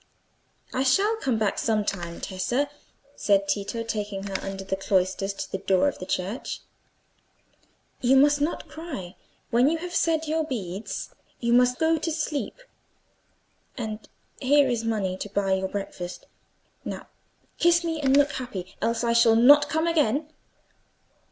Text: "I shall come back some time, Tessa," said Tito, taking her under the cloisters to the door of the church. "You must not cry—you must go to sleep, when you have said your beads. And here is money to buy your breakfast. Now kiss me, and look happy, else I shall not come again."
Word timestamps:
"I 0.73 0.81
shall 0.81 1.15
come 1.17 1.37
back 1.37 1.59
some 1.59 1.85
time, 1.85 2.21
Tessa," 2.21 2.71
said 3.15 3.47
Tito, 3.47 3.83
taking 3.83 4.23
her 4.23 4.33
under 4.41 4.63
the 4.63 4.75
cloisters 4.75 5.31
to 5.35 5.51
the 5.51 5.59
door 5.59 5.87
of 5.87 5.99
the 5.99 6.07
church. 6.07 6.61
"You 7.99 8.15
must 8.17 8.41
not 8.41 8.67
cry—you 8.67 9.13
must 9.53 9.77
go 9.77 9.77
to 9.77 9.77
sleep, 9.77 9.77
when 9.77 9.77
you 9.77 9.77
have 9.77 9.93
said 9.93 10.25
your 10.27 10.43
beads. 10.43 11.11
And 13.77 14.09
here 14.39 14.67
is 14.67 14.83
money 14.83 15.17
to 15.17 15.29
buy 15.29 15.53
your 15.53 15.67
breakfast. 15.69 16.25
Now 16.83 17.05
kiss 17.59 17.83
me, 17.83 18.01
and 18.01 18.17
look 18.17 18.31
happy, 18.31 18.75
else 18.81 19.03
I 19.03 19.13
shall 19.13 19.35
not 19.35 19.69
come 19.69 19.85
again." 19.85 20.27